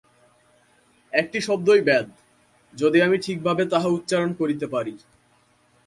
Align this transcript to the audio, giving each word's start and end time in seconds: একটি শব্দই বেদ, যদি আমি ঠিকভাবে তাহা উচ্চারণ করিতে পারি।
একটি 1.13 1.39
শব্দই 1.41 1.81
বেদ, 1.81 2.07
যদি 2.73 2.97
আমি 3.01 3.17
ঠিকভাবে 3.17 3.63
তাহা 3.65 3.87
উচ্চারণ 3.87 4.31
করিতে 4.33 4.65
পারি। 4.67 4.93